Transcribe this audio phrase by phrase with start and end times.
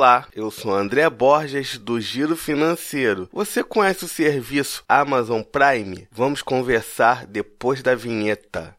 [0.00, 3.28] Olá, eu sou André Borges do Giro Financeiro.
[3.30, 6.08] Você conhece o serviço Amazon Prime?
[6.10, 8.74] Vamos conversar depois da vinheta.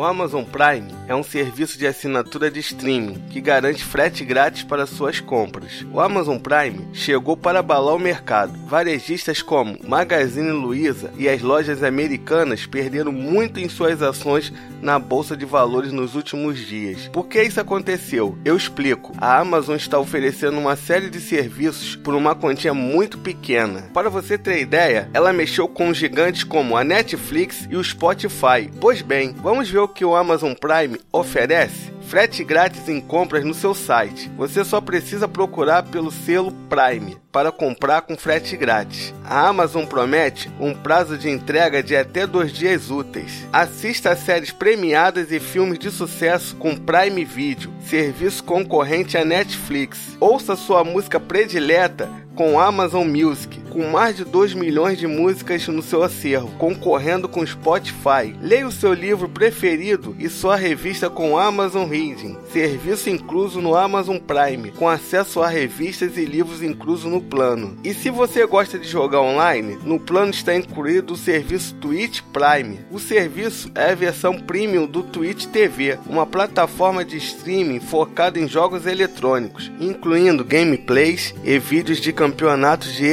[0.00, 4.86] O Amazon Prime é um serviço de assinatura de streaming que garante frete grátis para
[4.86, 5.84] suas compras.
[5.92, 8.58] O Amazon Prime chegou para abalar o mercado.
[8.66, 14.50] Varejistas como Magazine Luiza e as lojas americanas perderam muito em suas ações
[14.80, 17.08] na bolsa de valores nos últimos dias.
[17.08, 18.38] Por que isso aconteceu?
[18.42, 19.12] Eu explico.
[19.18, 23.90] A Amazon está oferecendo uma série de serviços por uma quantia muito pequena.
[23.92, 28.70] Para você ter ideia, ela mexeu com gigantes como a Netflix e o Spotify.
[28.80, 31.92] Pois bem, vamos ver o que o Amazon Prime oferece?
[32.02, 34.30] Frete grátis em compras no seu site.
[34.36, 39.14] Você só precisa procurar pelo selo Prime para comprar com frete grátis.
[39.24, 43.46] A Amazon promete um prazo de entrega de até dois dias úteis.
[43.52, 50.16] Assista a séries premiadas e filmes de sucesso com Prime Video, serviço concorrente à Netflix.
[50.18, 55.82] Ouça sua música predileta com Amazon Music, com mais de 2 milhões de músicas no
[55.82, 58.34] seu acervo, concorrendo com Spotify.
[58.42, 64.18] Leia o seu livro preferido e sua revista com Amazon Reading, serviço incluso no Amazon
[64.18, 67.78] Prime, com acesso a revistas e livros incluso no plano.
[67.84, 72.80] E se você gosta de jogar online, no plano está incluído o serviço Twitch Prime.
[72.90, 78.48] O serviço é a versão premium do Twitch TV, uma plataforma de streaming focada em
[78.48, 83.04] jogos eletrônicos, incluindo gameplays e vídeos de campeonatos de